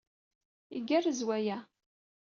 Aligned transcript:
Igerrez 0.77 1.19
waya! 1.27 1.59